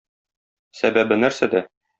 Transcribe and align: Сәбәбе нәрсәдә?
Сәбәбе 0.81 1.21
нәрсәдә? 1.25 1.65